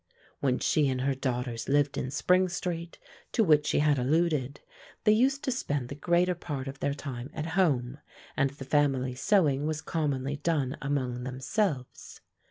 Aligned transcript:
When 0.39 0.57
she 0.57 0.87
and 0.89 1.01
her 1.01 1.13
daughters 1.13 1.69
lived 1.69 1.95
in 1.95 2.09
Spring 2.09 2.49
Street, 2.49 2.97
to 3.33 3.43
which 3.43 3.67
she 3.67 3.77
had 3.77 3.99
alluded, 3.99 4.59
they 5.03 5.11
used 5.11 5.43
to 5.43 5.51
spend 5.51 5.89
the 5.89 5.93
greater 5.93 6.33
part 6.33 6.67
of 6.67 6.79
their 6.79 6.95
time 6.95 7.29
at 7.35 7.45
home, 7.53 7.99
and 8.35 8.49
the 8.49 8.65
family 8.65 9.13
sewing 9.13 9.67
was 9.67 9.79
commonly 9.83 10.37
done 10.37 10.75
among 10.81 11.21
themselves. 11.23 12.19